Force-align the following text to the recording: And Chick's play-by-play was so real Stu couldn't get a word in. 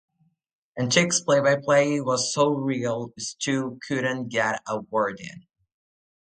And 0.75 0.91
Chick's 0.91 1.21
play-by-play 1.21 2.01
was 2.01 2.33
so 2.33 2.49
real 2.55 3.13
Stu 3.19 3.79
couldn't 3.87 4.29
get 4.29 4.63
a 4.67 4.79
word 4.81 5.19
in. 5.19 5.45